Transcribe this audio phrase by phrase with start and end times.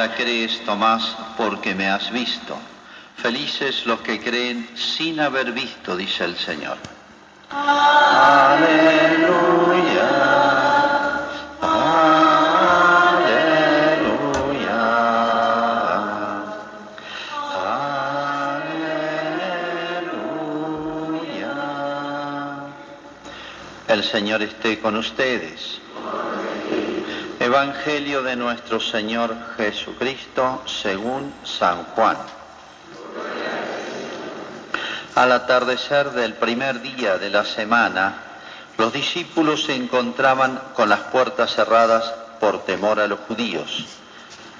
[0.00, 2.56] Ahora crees, Tomás, porque me has visto.
[3.16, 6.78] Felices los que creen sin haber visto, dice el Señor.
[7.50, 8.80] Aleluya.
[11.60, 12.00] Aleluya.
[17.52, 19.04] Aleluya.
[23.86, 25.78] El Señor esté con ustedes.
[27.50, 32.16] Evangelio de nuestro Señor Jesucristo según San Juan.
[35.16, 38.14] Al atardecer del primer día de la semana,
[38.78, 43.84] los discípulos se encontraban con las puertas cerradas por temor a los judíos.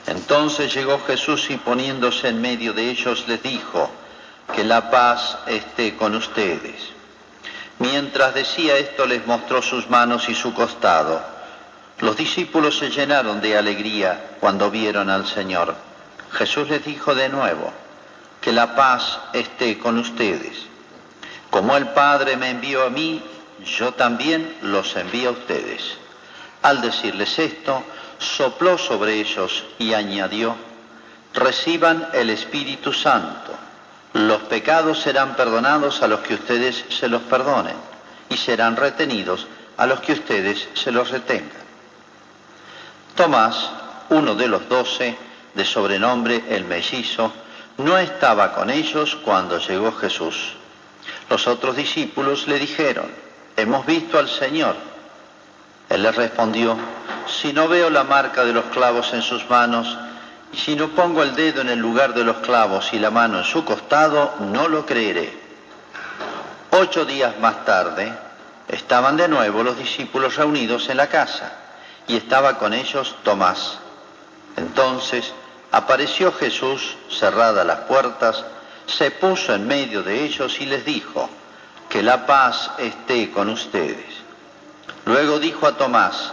[0.08, 3.88] Entonces llegó Jesús y poniéndose en medio de ellos les dijo,
[4.52, 6.88] que la paz esté con ustedes.
[7.78, 11.38] Mientras decía esto les mostró sus manos y su costado.
[12.00, 15.74] Los discípulos se llenaron de alegría cuando vieron al Señor.
[16.32, 17.72] Jesús les dijo de nuevo,
[18.40, 20.66] que la paz esté con ustedes.
[21.50, 23.22] Como el Padre me envió a mí,
[23.64, 25.98] yo también los envío a ustedes.
[26.62, 27.82] Al decirles esto,
[28.18, 30.56] sopló sobre ellos y añadió,
[31.34, 33.52] reciban el Espíritu Santo.
[34.14, 37.76] Los pecados serán perdonados a los que ustedes se los perdonen
[38.30, 39.46] y serán retenidos
[39.76, 41.69] a los que ustedes se los retengan.
[43.20, 43.68] Tomás,
[44.08, 45.14] uno de los doce,
[45.52, 47.30] de sobrenombre el mellizo,
[47.76, 50.54] no estaba con ellos cuando llegó Jesús.
[51.28, 53.12] Los otros discípulos le dijeron,
[53.58, 54.74] hemos visto al Señor.
[55.90, 56.78] Él les respondió,
[57.26, 59.98] si no veo la marca de los clavos en sus manos,
[60.50, 63.36] y si no pongo el dedo en el lugar de los clavos y la mano
[63.36, 65.38] en su costado, no lo creeré.
[66.70, 68.14] Ocho días más tarde,
[68.66, 71.52] estaban de nuevo los discípulos reunidos en la casa,
[72.10, 73.78] y estaba con ellos Tomás.
[74.56, 75.32] Entonces
[75.70, 78.44] apareció Jesús, cerradas las puertas,
[78.86, 81.30] se puso en medio de ellos y les dijo,
[81.88, 84.06] que la paz esté con ustedes.
[85.04, 86.32] Luego dijo a Tomás,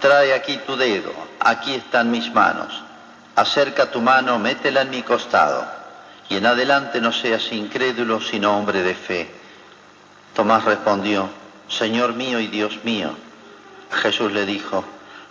[0.00, 2.82] trae aquí tu dedo, aquí están mis manos,
[3.36, 5.64] acerca tu mano, métela en mi costado,
[6.28, 9.30] y en adelante no seas incrédulo, sino hombre de fe.
[10.34, 11.28] Tomás respondió,
[11.68, 13.10] Señor mío y Dios mío.
[13.92, 14.84] Jesús le dijo,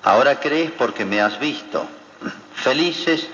[0.03, 1.85] ahora crees porque me has visto.
[2.55, 3.27] Felices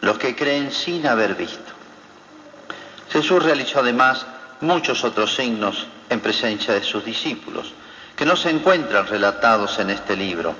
[0.00, 1.72] los que creen sin haber visto.
[3.10, 4.26] Jesús realizó además
[4.60, 7.72] muchos otros signos en presencia de sus discípulos,
[8.16, 10.54] que no se encuentran relatados en este libro.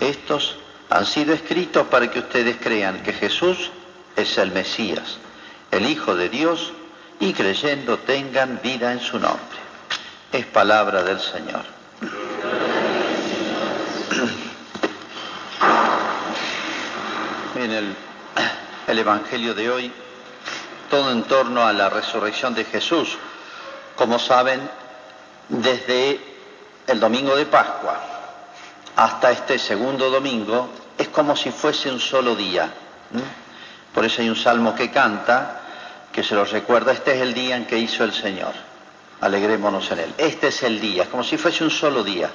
[0.00, 0.56] Estos
[0.90, 3.70] han sido escritos para que ustedes crean que Jesús
[4.16, 5.18] es el Mesías,
[5.70, 6.72] el Hijo de Dios,
[7.20, 9.58] y creyendo tengan vida en su nombre.
[10.32, 11.64] Es palabra del Señor.
[17.58, 17.96] En el,
[18.86, 19.92] el Evangelio de hoy,
[20.88, 23.18] todo en torno a la resurrección de Jesús,
[23.96, 24.60] como saben,
[25.48, 26.20] desde
[26.86, 28.00] el domingo de Pascua
[28.94, 32.72] hasta este segundo domingo, es como si fuese un solo día.
[33.92, 35.60] Por eso hay un salmo que canta,
[36.12, 38.52] que se los recuerda, este es el día en que hizo el Señor.
[39.20, 40.14] Alegrémonos en él.
[40.16, 42.30] Este es el día, como si fuese un solo día.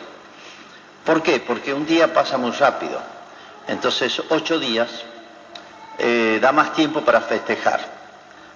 [1.05, 1.39] ¿Por qué?
[1.39, 3.01] Porque un día pasa muy rápido.
[3.67, 4.89] Entonces, ocho días
[5.97, 7.79] eh, da más tiempo para festejar.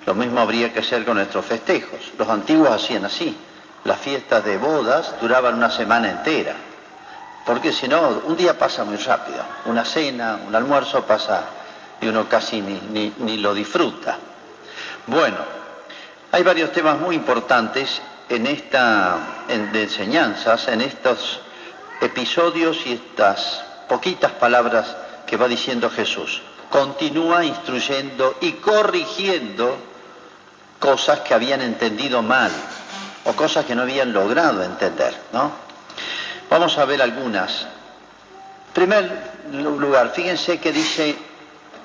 [0.06, 2.00] Lo mismo habría que hacer con nuestros festejos.
[2.18, 3.38] Los antiguos hacían así.
[3.84, 6.56] Las fiestas de bodas duraban una semana entera.
[7.46, 9.44] Porque si no, un día pasa muy rápido.
[9.66, 11.44] Una cena, un almuerzo pasa
[12.02, 14.18] y uno casi ni, ni, lo disfruta.
[15.06, 15.38] Bueno,
[16.32, 21.40] hay varios temas muy importantes en esta en, de enseñanzas, en estos
[22.02, 26.42] episodios y estas poquitas palabras que va diciendo Jesús.
[26.70, 29.78] Continúa instruyendo y corrigiendo
[30.80, 32.52] cosas que habían entendido mal
[33.26, 35.52] o cosas que no habían logrado entender, ¿no?
[36.50, 37.64] Vamos a ver algunas.
[37.64, 41.18] En primer lugar, fíjense que dice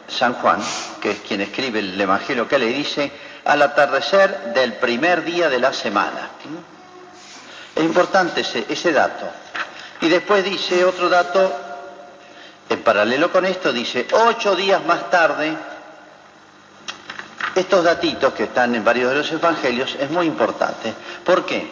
[0.08, 0.60] San Juan,
[1.00, 3.10] que es quien escribe el Evangelio, que le dice
[3.44, 6.30] al atardecer del primer día de la semana.
[7.74, 9.26] Es importante ese dato.
[10.00, 11.71] Y después dice otro dato,
[12.72, 15.56] en paralelo con esto, dice ocho días más tarde,
[17.54, 20.92] estos datitos que están en varios de los evangelios es muy importante.
[21.24, 21.70] ¿Por qué?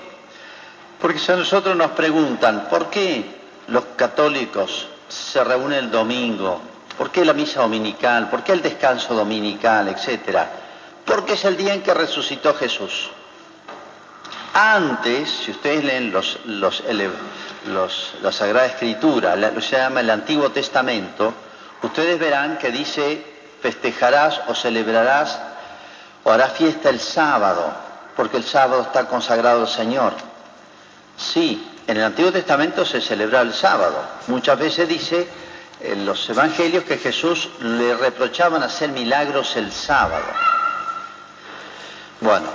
[1.01, 3.25] Porque si a nosotros nos preguntan, ¿por qué
[3.69, 6.61] los católicos se reúnen el domingo?
[6.99, 8.29] ¿Por qué la misa dominical?
[8.29, 9.89] ¿Por qué el descanso dominical?
[9.89, 10.51] Etcétera.
[11.07, 13.11] Porque es el día en que resucitó Jesús.
[14.53, 16.83] Antes, si ustedes leen los, los,
[17.67, 21.33] los, la Sagrada Escritura, lo se llama el Antiguo Testamento,
[21.83, 23.25] ustedes verán que dice
[23.63, 25.39] festejarás o celebrarás
[26.25, 27.73] o harás fiesta el sábado,
[28.17, 30.15] porque el sábado está consagrado al Señor.
[31.17, 34.03] Sí, en el Antiguo Testamento se celebra el sábado.
[34.27, 35.29] Muchas veces dice
[35.81, 40.27] en los evangelios que Jesús le reprochaban hacer milagros el sábado.
[42.21, 42.49] Bueno,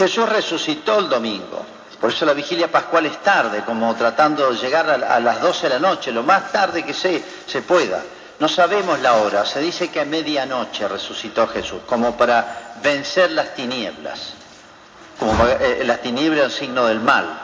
[0.00, 1.62] Jesús resucitó el domingo.
[2.00, 5.74] Por eso la vigilia pascual es tarde, como tratando de llegar a, las 12 de
[5.74, 8.02] la noche, lo más tarde que se, se pueda.
[8.38, 13.54] No sabemos la hora, se dice que a medianoche resucitó Jesús, como para vencer las
[13.54, 14.32] tinieblas,
[15.18, 17.38] como eh, las tinieblas el signo del mal.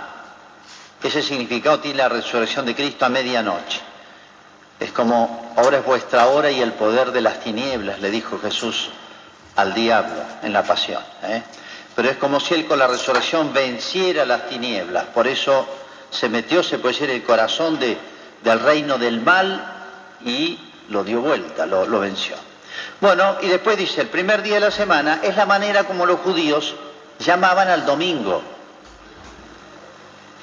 [1.03, 3.83] Ese significado tiene la resurrección de Cristo a medianoche.
[4.81, 8.89] Es como, ahora es vuestra hora y el poder de las tinieblas, le dijo Jesús
[9.57, 11.03] al diablo en la pasión.
[11.25, 11.43] ¿eh?
[11.97, 15.07] Pero es como si él con la resurrección venciera las tinieblas.
[15.07, 15.67] Por eso
[16.11, 17.97] se metió, se puede decir, el corazón de,
[18.45, 20.59] del reino del mal y
[20.91, 22.37] lo dio vuelta, lo, venció.
[23.01, 26.21] Bueno, y después dice, el primer día de la semana es la manera como los
[26.21, 26.75] judíos
[27.19, 28.43] llamaban al domingo.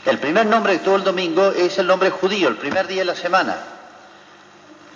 [0.06, 3.06] El primer nombre que tuvo el domingo es el nombre judío, el primer día de
[3.06, 3.58] la semana.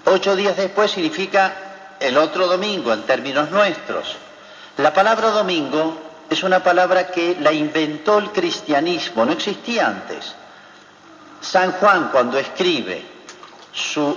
[0.06, 1.54] Ocho días después significa
[2.00, 4.18] el otro domingo en términos nuestros.
[4.78, 10.36] La palabra domingo es una palabra que la inventó el cristianismo, no existía antes.
[11.42, 13.06] San Juan cuando escribe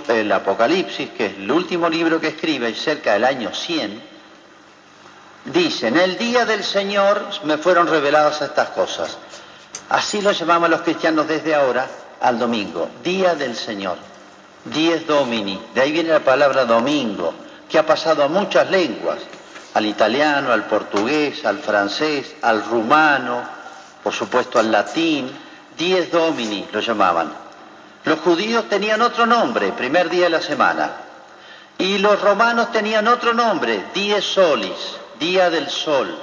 [0.07, 4.01] el Apocalipsis, que es el último libro que escribe, cerca del año 100,
[5.45, 9.17] dice, en el día del Señor me fueron reveladas estas cosas.
[9.89, 11.87] Así lo llamamos los cristianos desde ahora
[12.21, 13.97] al domingo, día del Señor,
[14.65, 17.33] dies domini, de ahí viene la palabra domingo,
[17.69, 19.19] que ha pasado a muchas lenguas,
[19.73, 23.41] al italiano, al portugués, al francés, al rumano,
[24.03, 25.31] por supuesto al latín,
[25.77, 27.31] dies domini lo llamaban.
[28.03, 30.91] Los judíos tenían otro nombre, primer día de la semana.
[31.77, 36.15] Y los romanos tenían otro nombre, dies solis, día del sol.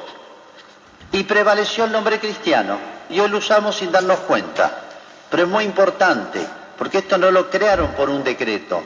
[1.13, 2.79] Y prevaleció el nombre cristiano.
[3.09, 4.83] Y hoy lo usamos sin darnos cuenta.
[5.31, 6.45] Pero es muy importante,
[6.77, 8.83] porque esto no lo crearon por un decreto.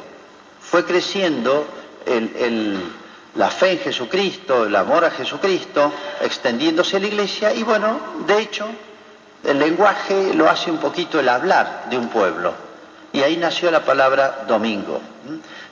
[0.61, 1.67] Fue creciendo
[3.34, 7.55] la fe en Jesucristo, el amor a Jesucristo, extendiéndose a la iglesia.
[7.55, 8.67] Y bueno, de hecho,
[9.44, 12.52] el lenguaje lo hace un poquito el hablar de un pueblo.
[13.12, 15.00] Y ahí nació la palabra domingo.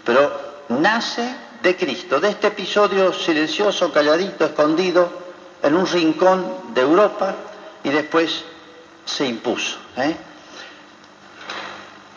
[0.04, 5.20] Pero nace de Cristo, de este episodio silencioso, calladito, escondido,
[5.62, 7.34] en un rincón de Europa
[7.84, 8.44] y después
[9.04, 9.76] se impuso.
[9.96, 10.16] ¿eh?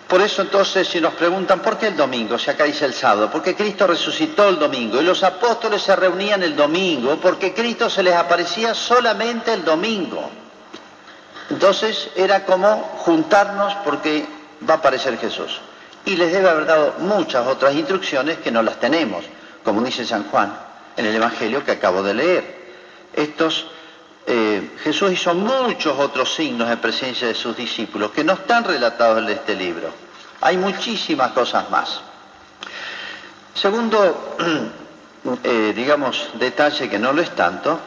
[0.07, 2.37] Por eso entonces si nos preguntan, ¿por qué el domingo?
[2.37, 6.43] Si acá dice el sábado, porque Cristo resucitó el domingo y los apóstoles se reunían
[6.43, 10.29] el domingo porque Cristo se les aparecía solamente el domingo.
[11.49, 14.25] Entonces era como juntarnos porque
[14.69, 15.59] va a aparecer Jesús.
[16.05, 19.23] Y les debe haber dado muchas otras instrucciones que no las tenemos,
[19.63, 20.53] como dice San Juan
[20.95, 22.63] en el Evangelio que acabo de leer.
[23.13, 23.67] Estos,
[24.25, 29.19] eh, Jesús hizo muchos otros signos en presencia de sus discípulos que no están relatados
[29.19, 29.89] en este libro.
[30.41, 32.01] Hay muchísimas cosas más.
[33.53, 34.35] Segundo,
[35.43, 37.79] eh, digamos, detalle que no lo es tanto,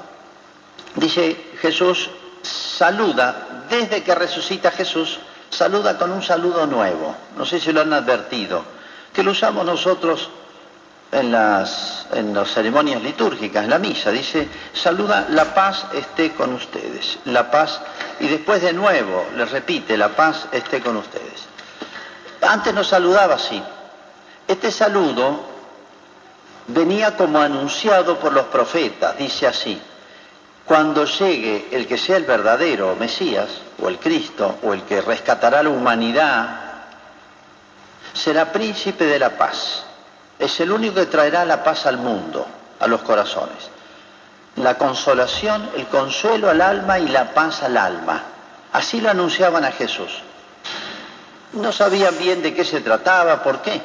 [0.94, 2.10] dice Jesús
[2.42, 5.18] saluda, desde que resucita Jesús,
[5.50, 7.16] saluda con un saludo nuevo.
[7.36, 8.62] No sé si lo han advertido,
[9.12, 10.28] que lo usamos nosotros
[11.12, 14.10] en las, en las ceremonias litúrgicas, en la misa.
[14.10, 17.18] Dice, saluda, la paz esté con ustedes.
[17.26, 17.80] La paz,
[18.20, 21.46] y después de nuevo le repite, la paz esté con ustedes.
[22.42, 23.62] Antes no saludaba así.
[24.46, 25.44] Este saludo
[26.68, 29.80] venía como anunciado por los profetas, dice así
[30.66, 33.48] cuando llegue el que sea el verdadero Mesías,
[33.80, 36.60] o el Cristo, o el que rescatará la humanidad,
[38.12, 39.85] será príncipe de la paz.
[40.38, 42.46] Es el único que traerá la paz al mundo,
[42.78, 43.70] a los corazones.
[44.56, 48.22] La consolación, el consuelo al alma y la paz al alma.
[48.72, 50.22] Así lo anunciaban a Jesús.
[51.52, 53.80] No sabían bien de qué se trataba, por qué.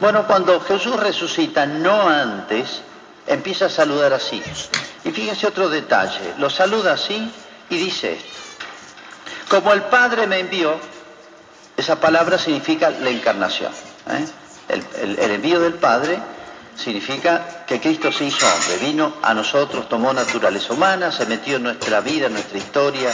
[0.00, 2.82] Bueno, cuando Jesús resucita, no antes,
[3.26, 4.42] empieza a saludar así.
[5.04, 7.30] Y fíjense otro detalle, lo saluda así
[7.70, 8.36] y dice esto.
[9.48, 10.78] Como el Padre me envió,
[11.76, 13.72] esa palabra significa la encarnación.
[14.10, 14.26] ¿eh?
[14.68, 16.18] El, envío del Padre
[16.76, 21.64] significa que Cristo se hizo hombre, vino a nosotros, tomó naturaleza humana, se metió en
[21.64, 23.12] nuestra vida, en nuestra historia.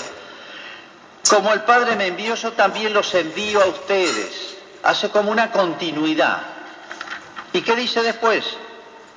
[1.29, 4.57] Como el Padre me envió, yo también los envío a ustedes.
[4.83, 6.43] Hace como una continuidad.
[7.53, 8.45] ¿Y qué dice después?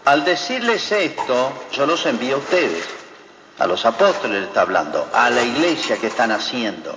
[0.03, 2.85] Al decirles esto, yo los envío a ustedes,
[3.57, 6.95] a los apóstoles está hablando, a la iglesia que están haciendo.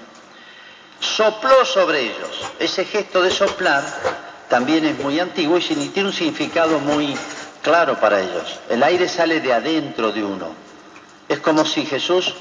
[1.00, 2.42] Sopló sobre ellos.
[2.59, 7.14] Ese gesto de soplar también es muy antiguo y tiene un significado muy
[7.62, 8.61] claro para ellos.
[8.69, 10.49] El aire sale de adentro de uno.
[11.28, 12.35] Es como si Jesús,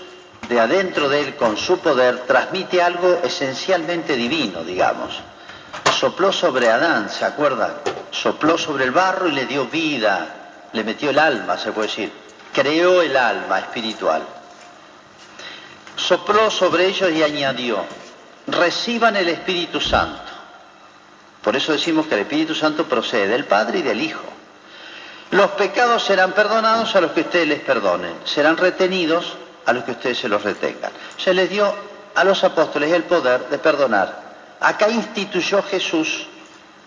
[0.47, 5.19] de adentro de él, con su poder, transmite algo esencialmente divino, digamos.
[5.99, 7.73] Sopló sobre Adán, ¿se acuerdan?
[8.11, 12.11] Sopló sobre el barro y le dio vida, le metió el alma, se puede decir.
[12.53, 14.21] Creó el alma espiritual.
[15.97, 17.83] Sopló sobre ellos y añadió,
[18.47, 20.36] reciban el Espíritu Santo.
[21.41, 24.23] Por eso decimos que el Espíritu Santo procede del Padre y del Hijo.
[25.31, 29.91] Los pecados serán perdonados a los que ustedes les perdonen, serán retenidos a los que
[29.91, 30.91] ustedes se los retengan.
[31.17, 31.73] Se les dio
[32.15, 34.27] a los apóstoles el poder de perdonar.
[34.59, 36.27] Acá instituyó Jesús,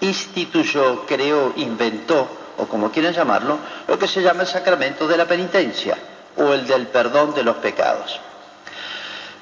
[0.00, 5.26] instituyó, creó, inventó, o como quieran llamarlo, lo que se llama el sacramento de la
[5.26, 5.96] penitencia
[6.36, 8.18] o el del perdón de los pecados.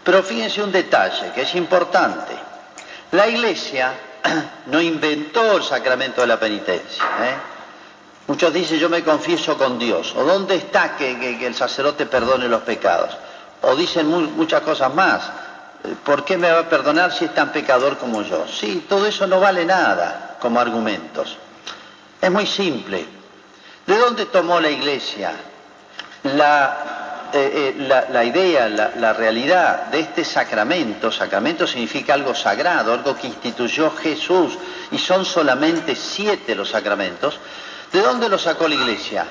[0.02, 2.34] Pero fíjense un detalle que es importante.
[3.12, 3.92] La Iglesia
[4.66, 7.04] no inventó el sacramento de la penitencia.
[7.22, 7.34] ¿eh?
[8.26, 10.14] Muchos dicen yo me confieso con Dios.
[10.16, 13.16] ¿O dónde está que, el sacerdote perdone los pecados?
[13.62, 14.06] O dicen
[14.37, 15.22] muchas cosas más.
[16.04, 18.46] ¿Por qué me va a perdonar si es tan pecador como yo?
[18.48, 21.37] Sí, todo eso no vale nada como argumentos.
[22.20, 23.06] Es muy simple.
[23.87, 25.32] ¿De dónde tomó la Iglesia
[26.25, 26.97] la,
[27.32, 31.11] eh, eh, la, idea, la, la, realidad de este sacramento?
[31.11, 34.58] Sacramento significa algo sagrado, algo que instituyó Jesús,
[34.90, 37.38] y son solamente siete los sacramentos.
[37.92, 39.26] ¿De dónde lo sacó la Iglesia?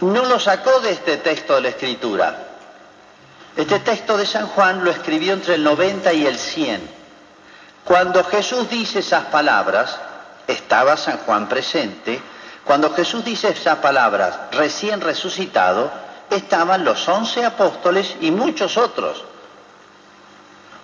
[0.00, 2.36] No lo sacó de este texto de la Escritura.
[3.56, 6.90] Este texto de San Juan lo escribió entre el 90 y el 100.
[7.84, 9.98] Cuando Jesús dice esas palabras,
[10.46, 12.20] estaba San Juan presente,
[12.64, 15.90] cuando Jesús dice esas palabras, recién resucitado,
[16.36, 19.24] estaban los once apóstoles y muchos otros.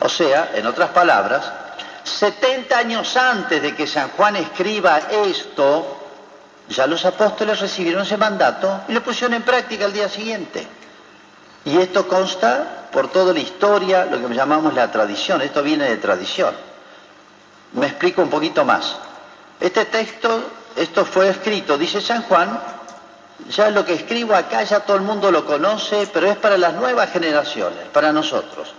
[0.00, 1.52] O sea, en otras palabras,
[2.04, 5.99] 70 años antes de que San Juan escriba esto,
[6.69, 10.66] ya los apóstoles recibieron ese mandato y lo pusieron en práctica el día siguiente.
[11.64, 15.97] Y esto consta por toda la historia, lo que llamamos la tradición, esto viene de
[15.99, 16.54] tradición.
[17.73, 18.97] Me explico un poquito más.
[19.61, 22.59] Este texto, esto fue escrito, dice San Juan,
[23.49, 26.75] ya lo que escribo acá ya todo el mundo lo conoce, pero es para las
[26.75, 28.73] nuevas generaciones, para nosotros.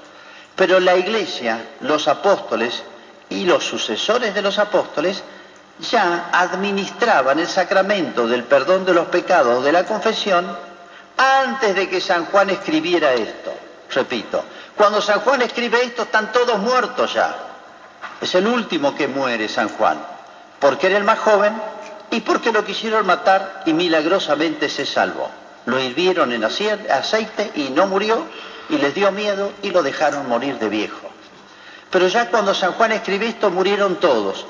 [0.55, 2.83] Pero la iglesia, los apóstoles
[3.29, 5.23] y los sucesores de los apóstoles
[5.79, 10.45] ya administraban el sacramento del perdón de los pecados de la confesión
[11.17, 13.53] antes de que San Juan escribiera esto.
[13.91, 14.43] Repito,
[14.75, 17.35] cuando San Juan escribe esto están todos muertos ya.
[18.19, 19.97] Es el último que muere San Juan,
[20.59, 21.53] porque era el más joven
[22.11, 25.29] y porque lo quisieron matar y milagrosamente se salvó.
[25.65, 28.25] Lo hirvieron en aceite y no murió
[28.69, 31.09] y les dio miedo y lo dejaron morir de viejo.
[31.89, 34.45] Pero ya cuando San Juan escribe esto murieron todos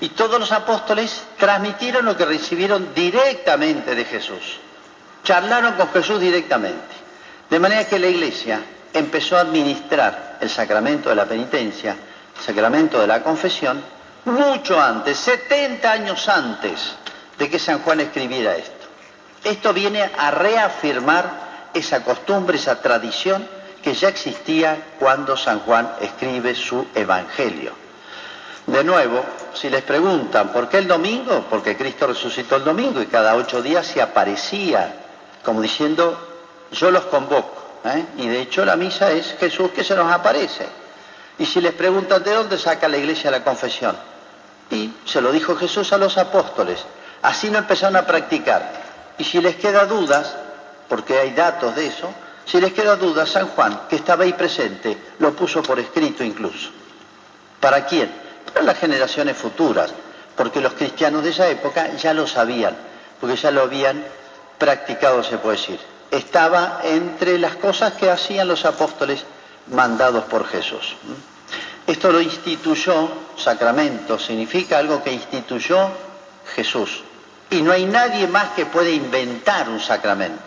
[0.00, 4.58] y todos los apóstoles transmitieron lo que recibieron directamente de Jesús.
[5.22, 6.94] Charlaron con Jesús directamente.
[7.48, 8.60] De manera que la iglesia
[8.92, 11.96] empezó a administrar el sacramento de la penitencia,
[12.36, 13.82] el sacramento de la confesión,
[14.24, 16.96] mucho antes, 70 años antes
[17.38, 18.86] de que San Juan escribiera esto.
[19.42, 23.46] Esto viene a reafirmar esa costumbre, esa tradición
[23.82, 27.72] que ya existía cuando San Juan escribe su Evangelio.
[28.66, 29.22] De nuevo,
[29.52, 31.44] si les preguntan, ¿por qué el domingo?
[31.50, 34.94] Porque Cristo resucitó el domingo y cada ocho días se aparecía,
[35.44, 36.18] como diciendo,
[36.72, 37.62] yo los convoco.
[37.84, 38.06] ¿eh?
[38.16, 40.66] Y de hecho la misa es Jesús que se nos aparece.
[41.38, 43.96] Y si les preguntan, ¿de dónde saca la iglesia la confesión?
[44.70, 46.84] Y se lo dijo Jesús a los apóstoles.
[47.24, 48.84] Así lo empezaron a practicar.
[49.18, 50.36] Y si les queda dudas,
[50.88, 52.12] porque hay datos de eso,
[52.44, 56.70] si les queda dudas, San Juan, que estaba ahí presente, lo puso por escrito incluso.
[57.60, 58.24] ¿Para quién?
[58.52, 59.90] para las generaciones futuras,
[60.36, 62.76] porque los cristianos de esa época ya lo sabían,
[63.20, 64.04] porque ya lo habían
[64.58, 65.80] practicado, se puede decir.
[66.10, 69.24] Estaba entre las cosas que hacían los apóstoles
[69.68, 70.94] mandados por Jesús.
[71.86, 75.88] Esto lo instituyó, sacramento, significa algo que instituyó
[76.54, 77.02] Jesús.
[77.50, 80.42] Y no hay nadie más que pueda inventar un sacramento.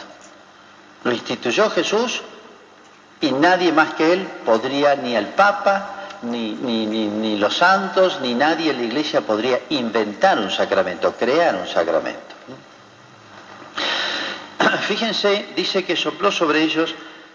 [1.04, 2.22] Lo instituyó Jesús
[3.22, 8.34] y nadie más que él podría, ni el Papa, ni, ni, ni, los santos, ni
[8.34, 12.36] nadie en la iglesia podría inventar un sacramento, crear un sacramento.
[14.88, 16.94] Fíjense, dice que sopló sobre ellos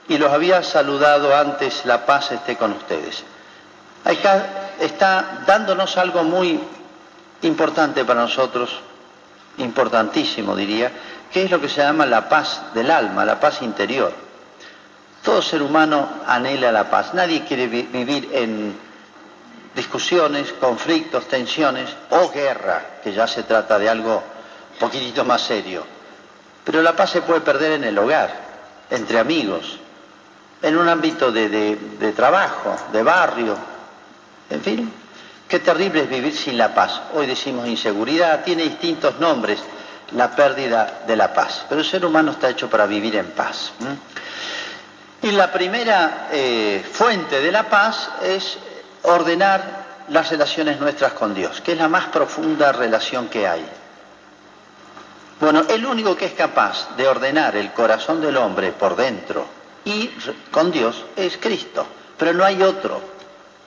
[0.09, 3.23] y los había saludado antes, la paz esté con ustedes.
[4.05, 6.61] Acá está dándonos algo muy
[7.43, 8.81] importante para nosotros,
[9.59, 10.91] importantísimo diría,
[11.33, 14.13] que es lo que se llama la paz del alma, la paz interior.
[15.23, 17.15] Todo ser humano anhela la paz.
[17.15, 18.77] Nadie quiere vivir en
[19.75, 25.85] discusiones, conflictos, tensiones o guerra, que ya se trata de algo un poquitito más serio.
[26.65, 28.31] Pero la paz se puede perder en el hogar,
[28.91, 29.79] entre amigos,
[30.61, 33.57] en un ámbito de, de trabajo, de barrio,
[34.51, 35.02] en fin.
[35.53, 36.99] Qué terrible es vivir sin la paz.
[37.13, 39.59] Hoy decimos inseguridad, tiene distintos nombres
[40.13, 41.67] la pérdida de la paz.
[41.69, 43.73] Pero el ser humano está hecho para vivir en paz.
[45.21, 48.57] Y la primera eh, fuente de la paz es
[49.03, 53.67] ordenar las relaciones nuestras con Dios, que es la más profunda relación que hay.
[55.39, 59.45] Bueno, el único que es capaz de ordenar el corazón del hombre por dentro
[59.85, 60.09] y
[60.51, 63.12] con Dios es Cristo, pero no hay otro.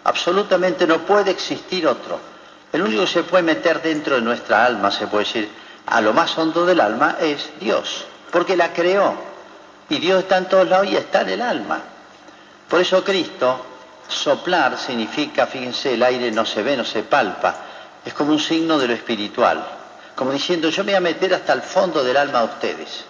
[0.06, 2.20] Absolutamente no puede existir otro.
[2.72, 5.50] El único que se puede meter dentro de nuestra alma, se puede decir,
[5.88, 9.16] a lo más hondo del alma es Dios, porque la creó.
[9.90, 11.80] Y Dios está en todos lados y está en el alma.
[12.70, 13.66] Por eso Cristo,
[14.08, 17.56] soplar significa, fíjense, el aire no se ve, no se palpa,
[18.04, 19.66] es como un signo de lo espiritual,
[20.16, 23.06] como diciendo, yo me voy a meter hasta el fondo del alma a ustedes.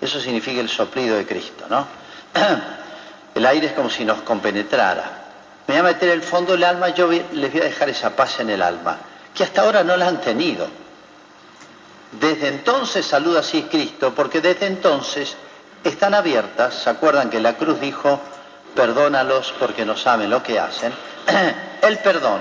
[0.00, 1.86] Eso significa el soplido de Cristo, ¿no?
[3.34, 5.19] El aire es como si nos compenetrara.
[5.70, 8.40] Me voy a meter el fondo del alma, yo les voy a dejar esa paz
[8.40, 8.98] en el alma,
[9.32, 10.66] que hasta ahora no la han tenido.
[12.10, 15.36] Desde entonces saluda así Cristo, porque desde entonces
[15.84, 18.20] están abiertas, ¿se acuerdan que la cruz dijo,
[18.74, 20.92] perdónalos porque no saben lo que hacen?
[21.82, 22.40] El perdón,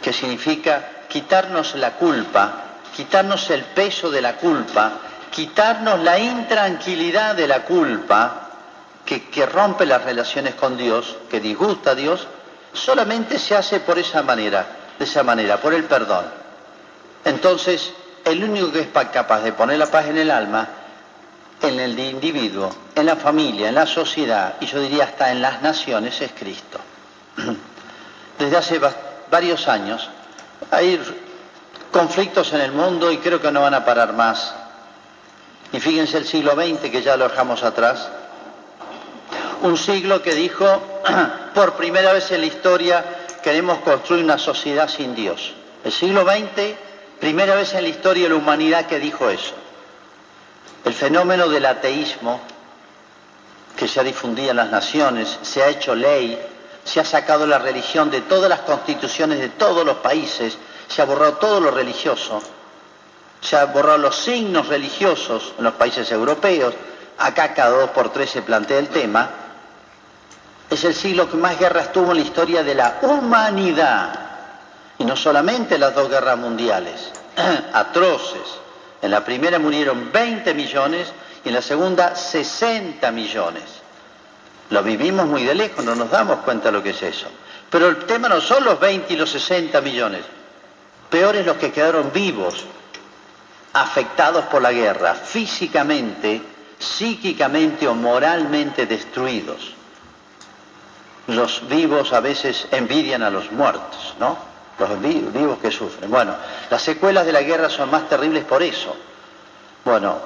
[0.00, 2.52] que significa quitarnos la culpa,
[2.94, 4.92] quitarnos el peso de la culpa,
[5.32, 8.49] quitarnos la intranquilidad de la culpa,
[9.18, 12.26] que, rompe las relaciones con Dios, que disgusta a Dios,
[12.72, 14.66] solamente se hace por esa manera,
[14.98, 16.26] de esa manera, por el perdón.
[17.24, 17.92] Entonces,
[18.24, 20.68] el único que es capaz de poner la paz en el alma,
[21.62, 25.60] en el individuo, en la familia, en la sociedad y yo diría hasta en las
[25.60, 26.78] naciones es Cristo.
[28.38, 28.80] Desde hace
[29.30, 30.08] varios años
[30.70, 31.00] hay
[31.90, 34.54] conflictos en el mundo y creo que no van a parar más.
[35.72, 38.08] Y fíjense el siglo XX que ya lo dejamos atrás.
[39.62, 40.64] Un siglo que dijo,
[41.54, 43.04] por primera vez en la historia
[43.42, 45.54] queremos construir una sociedad sin Dios.
[45.84, 46.76] El siglo XX
[47.20, 49.52] Primera vez en la historia de la humanidad que dijo eso.
[50.86, 52.40] El fenómeno del ateísmo
[53.76, 56.40] que se ha difundido en las naciones, se ha hecho ley,
[56.82, 60.56] se ha sacado la religión de todas las constituciones de todos los países,
[60.88, 62.42] se ha borrado todo lo religioso,
[63.42, 66.74] se ha borrado los signos religiosos en los países europeos,
[67.18, 69.28] acá cada dos por tres se plantea el tema,
[70.70, 74.10] es el siglo que más guerras tuvo en la historia de la humanidad.
[74.98, 77.10] Y no solamente las dos guerras mundiales,
[77.72, 78.60] atroces.
[79.02, 81.12] En la primera murieron 20 millones
[81.44, 83.64] y en la segunda 60 millones.
[84.70, 87.26] Lo vivimos muy de lejos, no nos damos cuenta de lo que es eso.
[87.68, 90.22] Pero el tema no son los 20 y los 60 millones.
[91.08, 92.64] Peores los que quedaron vivos,
[93.72, 96.40] afectados por la guerra, físicamente,
[96.78, 99.79] psíquicamente o moralmente destruidos.
[101.30, 104.50] Los vivos a veces envidian a los muertos, ¿no?
[104.88, 106.10] los vivos que sufren.
[106.10, 106.34] Bueno,
[106.70, 108.96] las secuelas de la guerra son más terribles por eso.
[109.84, 110.16] Bueno,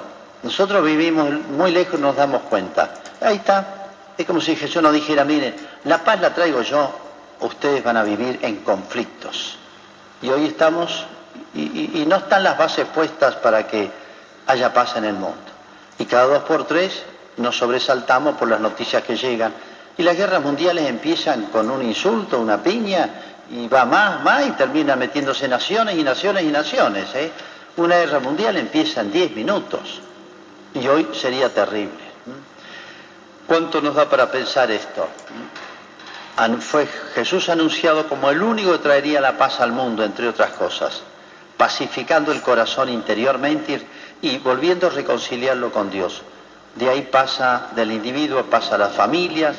[0.43, 2.93] nosotros vivimos muy lejos y nos damos cuenta.
[3.21, 3.87] Ahí está.
[4.17, 6.89] Es como si Jesús nos dijera, miren, la paz la traigo yo,
[7.41, 9.57] ustedes van a vivir en conflictos.
[10.21, 11.05] Y hoy estamos,
[11.53, 13.89] y, y no están las bases puestas para que
[14.47, 15.35] haya paz en el mundo.
[15.99, 17.03] Y cada dos por tres
[17.37, 19.53] nos sobresaltamos por las noticias que llegan.
[19.97, 23.09] Y las guerras mundiales empiezan con un insulto, una piña,
[23.49, 27.13] y va más, más y termina metiéndose naciones y naciones y naciones.
[27.15, 27.31] ¿eh?
[27.77, 30.01] Una guerra mundial empieza en 10 minutos
[30.73, 32.05] y hoy sería terrible.
[33.47, 35.07] ¿Cuánto nos da para pensar esto?
[36.59, 41.01] Fue Jesús anunciado como el único que traería la paz al mundo, entre otras cosas,
[41.55, 43.85] pacificando el corazón interiormente
[44.21, 46.23] y volviendo a reconciliarlo con Dios.
[46.75, 49.55] De ahí pasa del individuo, pasa a las familias,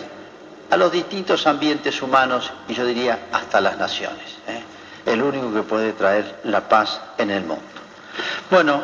[0.71, 4.37] a los distintos ambientes humanos y yo diría hasta las naciones.
[4.49, 4.63] ¿eh?
[5.07, 7.63] El único que puede traer la paz en el mundo.
[8.51, 8.83] Bueno,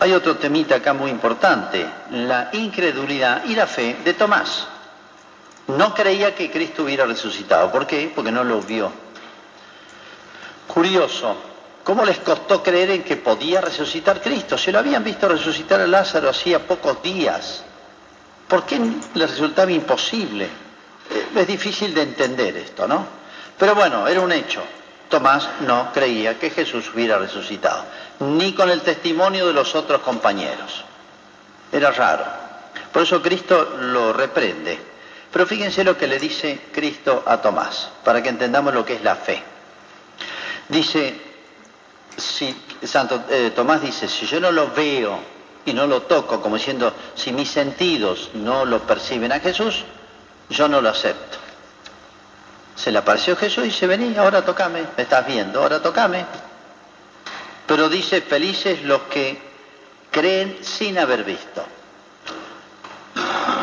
[0.00, 4.66] hay otro temita acá muy importante, la incredulidad y la fe de Tomás.
[5.68, 7.70] No creía que Cristo hubiera resucitado.
[7.70, 8.10] ¿Por qué?
[8.14, 8.90] Porque no lo vio.
[10.66, 11.36] Curioso,
[11.84, 14.58] ¿cómo les costó creer en que podía resucitar Cristo?
[14.58, 17.64] Se lo habían visto resucitar a Lázaro hacía pocos días.
[18.52, 18.78] ¿Por qué
[19.14, 20.44] les resultaba imposible?
[20.44, 23.06] Eh, es difícil de entender esto, ¿no?
[23.56, 24.62] Pero bueno, era un hecho.
[25.08, 27.82] Tomás no creía que Jesús hubiera resucitado,
[28.20, 30.84] ni con el testimonio de los otros compañeros.
[31.72, 32.26] Era raro.
[32.92, 34.78] Por eso Cristo lo reprende.
[35.32, 39.02] Pero fíjense lo que le dice Cristo a Tomás, para que entendamos lo que es
[39.02, 39.42] la fe.
[40.68, 41.18] Dice,
[42.18, 45.31] si Santo eh, Tomás dice, si yo no lo veo
[45.64, 49.84] y no lo toco, como diciendo, si mis sentidos no lo perciben a Jesús,
[50.50, 51.38] yo no lo acepto.
[52.74, 56.24] Se le apareció Jesús y dice, vení, ahora tocame, me estás viendo, ahora tocame.
[57.66, 59.38] Pero dice, felices los que
[60.10, 61.64] creen sin haber visto.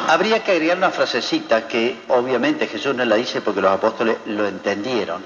[0.08, 4.48] Habría que agregar una frasecita que obviamente Jesús no la dice porque los apóstoles lo
[4.48, 5.24] entendieron.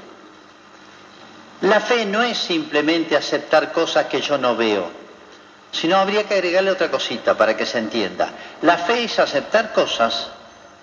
[1.62, 5.03] La fe no es simplemente aceptar cosas que yo no veo,
[5.74, 8.30] sino habría que agregarle otra cosita para que se entienda.
[8.62, 10.30] La fe es aceptar cosas,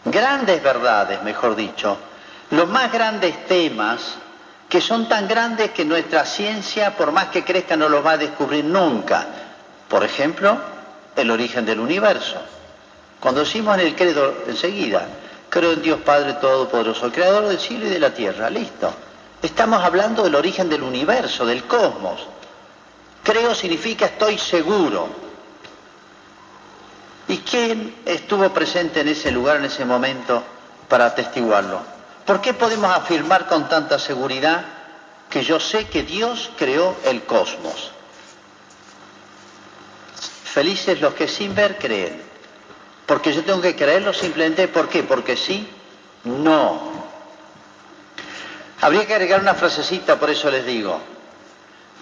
[0.05, 1.97] grandes verdades, mejor dicho,
[2.51, 4.17] los más grandes temas
[4.69, 8.17] que son tan grandes que nuestra ciencia, por más que crezca, no los va a
[8.19, 9.27] descubrir nunca.
[9.89, 10.59] Por ejemplo,
[11.17, 12.41] el origen del universo.
[13.19, 15.07] Cuando decimos en el credo enseguida,
[15.49, 18.93] creo en Dios Padre Todopoderoso, creador del cielo y de la tierra, listo.
[19.43, 22.27] Estamos hablando del origen del universo, del cosmos.
[23.23, 25.09] Creo significa estoy seguro.
[27.29, 30.43] ¿Y quién estuvo presente en ese lugar, en ese momento,
[30.89, 31.81] para atestiguarlo?
[32.27, 34.65] ¿Por qué podemos afirmar con tanta seguridad
[35.29, 37.93] que yo sé que Dios creó el cosmos?
[40.45, 42.21] Felices los que sin ver creen.
[43.07, 45.03] Porque yo tengo que creerlo simplemente, ¿por qué?
[45.03, 45.69] Porque sí,
[46.25, 46.91] no.
[48.81, 51.01] Habría que agregar una frasecita, por eso les digo.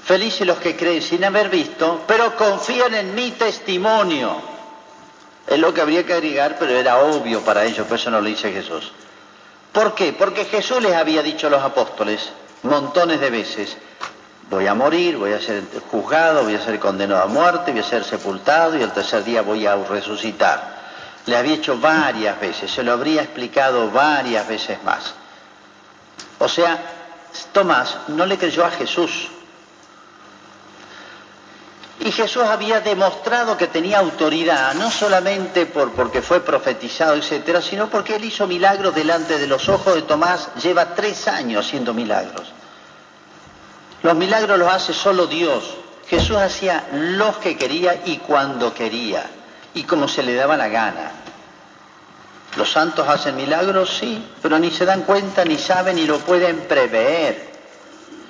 [0.09, 4.37] Felices los que creen sin haber visto, pero confían en mi testimonio.
[5.47, 8.27] Es lo que habría que agregar, pero era obvio para ellos, por eso no lo
[8.27, 8.91] dice Jesús.
[9.71, 10.15] ¿Por qué?
[10.15, 12.31] Porque Jesús les había dicho a los apóstoles
[12.63, 13.77] montones de veces,
[14.49, 17.85] voy a morir, voy a ser juzgado, voy a ser condenado a muerte, voy a
[17.85, 20.79] ser sepultado y el tercer día voy a resucitar
[21.29, 25.13] le había hecho varias veces, se lo habría explicado varias veces más.
[26.39, 26.79] O sea,
[27.53, 29.29] Tomás no le creyó a Jesús.
[32.01, 37.89] Y Jesús había demostrado que tenía autoridad, no solamente por, porque fue profetizado, etcétera, sino
[37.89, 42.53] porque él hizo milagros delante de los ojos de Tomás, lleva tres años haciendo milagros.
[44.03, 45.77] Los milagros los hace solo Dios.
[46.09, 49.27] Jesús hacía los que quería y cuando quería
[49.75, 51.13] y como se le daba la gana.
[52.57, 56.61] Los santos hacen milagros, sí, pero ni se dan cuenta, ni saben, ni lo pueden
[56.61, 57.58] prever.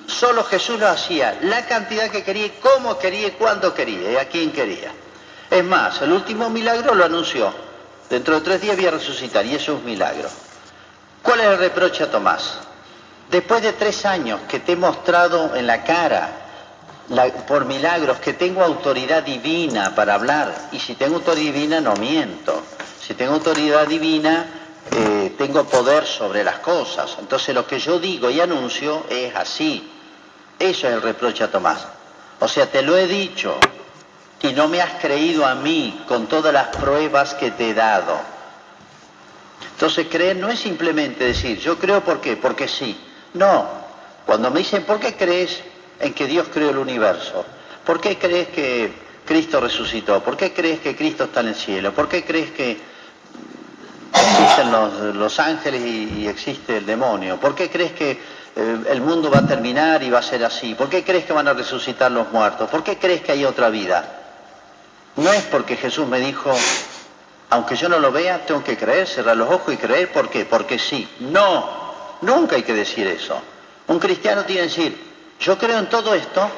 [0.08, 4.50] Solo Jesús lo hacía, la cantidad que quería, cómo quería cuándo quería y a quién
[4.50, 4.90] quería.
[5.50, 7.52] Es más, el último milagro lo anunció.
[8.08, 10.30] Dentro de tres días voy a resucitar y eso es un milagro.
[11.22, 12.58] ¿Cuál es el reproche a Tomás?
[13.30, 16.30] Después de tres años que te he mostrado en la cara
[17.46, 20.54] por milagros que tengo autoridad divina para hablar.
[20.72, 22.62] Y si tengo autoridad divina no miento.
[22.98, 24.46] Si tengo autoridad divina
[24.90, 27.16] eh, tengo poder sobre las cosas.
[27.18, 29.96] Entonces lo que yo digo y anuncio es así.
[30.58, 31.86] Eso es el reproche a Tomás.
[32.40, 33.58] O sea, te lo he dicho
[34.42, 38.18] y no me has creído a mí con todas las pruebas que te he dado.
[39.72, 42.98] Entonces creer no es simplemente decir, yo creo por qué, porque sí.
[43.34, 43.68] No,
[44.26, 45.62] cuando me dicen, ¿por qué crees?
[46.00, 47.44] en que Dios creó el universo?
[47.84, 48.92] ¿Por qué crees que
[49.24, 50.22] Cristo resucitó?
[50.22, 51.92] ¿Por qué crees que Cristo está en el cielo?
[51.92, 52.78] ¿Por qué crees que
[54.12, 54.72] existen
[55.18, 57.38] los, ángeles y, existe el demonio?
[57.38, 58.20] ¿Por qué crees que
[58.60, 60.74] eh, el mundo va a terminar y va a ser así?
[60.74, 62.68] ¿Por qué crees que van a resucitar los muertos?
[62.68, 64.04] ¿Por qué crees que hay otra vida?
[65.14, 66.52] No es porque Jesús me dijo,
[67.50, 70.10] aunque yo no lo vea, tengo que creer, cerrar los ojos y creer.
[70.10, 70.44] ¿Por qué?
[70.44, 71.08] Porque sí.
[71.20, 71.70] No,
[72.22, 73.40] nunca hay que decir eso.
[73.86, 76.50] Un cristiano tiene que decir, yo creo en todo esto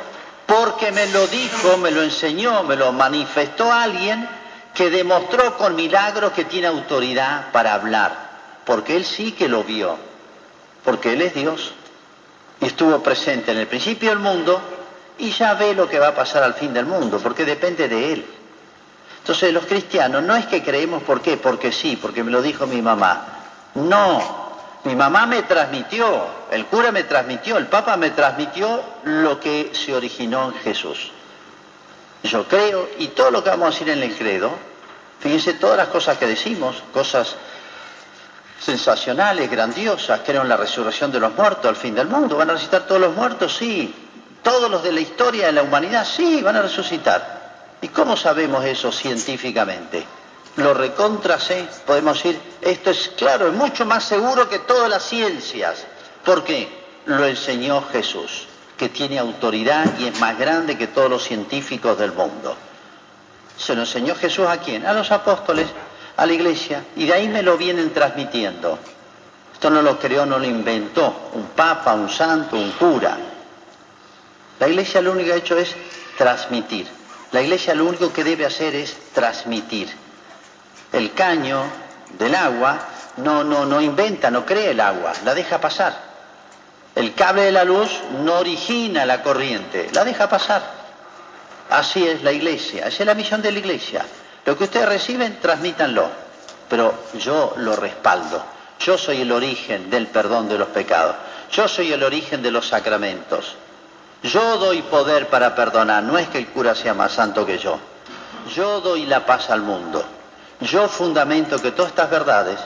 [0.46, 4.26] porque me lo dijo, me lo enseñó, me lo manifestó alguien
[4.72, 8.30] que demostró con milagros que tiene autoridad para hablar,
[8.64, 9.98] porque él sí que lo vio,
[10.82, 11.74] porque él es Dios
[12.70, 14.60] estuvo presente en el principio del mundo
[15.18, 18.12] y ya ve lo que va a pasar al fin del mundo, porque depende de
[18.12, 18.26] él.
[19.18, 22.66] Entonces los cristianos no es que creemos por qué, porque sí, porque me lo dijo
[22.66, 23.26] mi mamá.
[23.74, 24.50] No,
[24.84, 29.94] mi mamá me transmitió, el cura me transmitió, el papa me transmitió lo que se
[29.94, 31.12] originó en Jesús.
[32.22, 34.50] Yo creo, y todo lo que vamos a decir en el credo,
[35.20, 37.36] fíjense todas las cosas que decimos, cosas
[38.60, 42.52] sensacionales, grandiosas, creo en la resurrección de los muertos al fin del mundo, ¿van a
[42.52, 43.56] resucitar todos los muertos?
[43.56, 43.94] Sí.
[44.42, 46.06] ¿Todos los de la historia de la humanidad?
[46.06, 47.40] Sí, van a resucitar.
[47.80, 50.06] ¿Y cómo sabemos eso científicamente?
[50.56, 51.38] lo recontra
[51.86, 55.86] podemos decir, esto es claro, es mucho más seguro que todas las ciencias.
[56.24, 56.68] ¿Por qué?
[57.06, 58.46] Lo enseñó Jesús,
[58.76, 62.56] que tiene autoridad y es más grande que todos los científicos del mundo.
[63.56, 64.86] Se lo enseñó Jesús a quién?
[64.86, 65.66] A los apóstoles,
[66.20, 68.78] a la iglesia, y de ahí me lo vienen transmitiendo.
[69.54, 73.16] Esto no lo creó, no lo inventó un papa, un santo, un cura.
[74.58, 75.74] La iglesia lo único que ha hecho es
[76.18, 76.86] transmitir.
[77.32, 79.88] La iglesia lo único que debe hacer es transmitir.
[80.92, 81.62] El caño
[82.18, 82.78] del agua
[83.16, 85.96] no, no, no inventa, no crea el agua, la deja pasar.
[86.94, 90.80] El cable de la luz no origina la corriente, la deja pasar.
[91.70, 94.04] Así es la iglesia, esa es la misión de la iglesia.
[94.44, 96.08] Lo que ustedes reciben, transmítanlo,
[96.68, 98.42] pero yo lo respaldo.
[98.78, 101.16] Yo soy el origen del perdón de los pecados.
[101.52, 103.56] Yo soy el origen de los sacramentos.
[104.22, 107.78] Yo doy poder para perdonar, no es que el cura sea más santo que yo.
[108.54, 110.04] Yo doy la paz al mundo.
[110.60, 112.58] Yo fundamento que todas estas verdades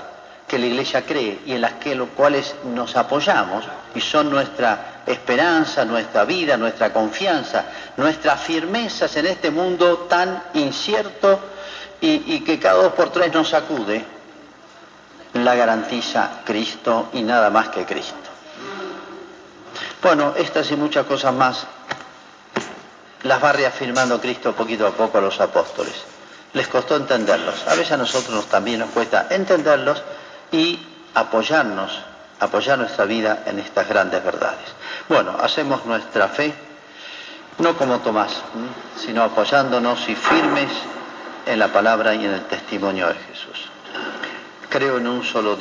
[0.46, 5.02] que la Iglesia cree y en las que los cuales nos apoyamos y son nuestra
[5.06, 7.64] esperanza, nuestra vida, nuestra confianza,
[7.96, 11.40] nuestras firmezas en este mundo tan incierto
[12.00, 14.04] y, que cada dos por tres nos sacude,
[15.34, 18.14] la garantiza Cristo y nada más que Cristo.
[20.02, 21.66] Bueno, estas y muchas cosas más
[23.22, 25.94] las va reafirmando Cristo poquito a poco a los apóstoles.
[26.52, 27.66] Les costó entenderlos.
[27.66, 30.02] A veces a nosotros también nos cuesta entenderlos
[30.52, 30.78] y
[31.14, 32.00] apoyarnos,
[32.38, 34.66] apoyar nuestra vida en estas grandes verdades.
[35.08, 36.54] Bueno, hacemos nuestra fe,
[37.58, 38.42] no como Tomás,
[38.96, 40.70] sino apoyándonos y firmes
[41.46, 43.70] en la palabra y en el testimonio de Jesús.
[44.68, 45.52] Creo en un solo Dios.